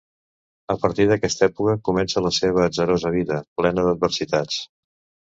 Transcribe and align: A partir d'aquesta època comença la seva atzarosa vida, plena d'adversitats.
A 0.73 0.75
partir 0.83 1.03
d'aquesta 1.09 1.43
època 1.47 1.75
comença 1.89 2.23
la 2.27 2.31
seva 2.37 2.63
atzarosa 2.67 3.11
vida, 3.17 3.37
plena 3.61 3.83
d'adversitats. 3.89 4.57